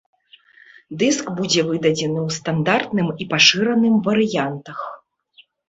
Дыск 1.03 1.25
будзе 1.39 1.61
выдадзены 1.67 2.19
ў 2.27 2.39
стандартным 2.39 3.07
і 3.21 3.29
пашыраным 3.37 4.03
варыянтах. 4.11 4.77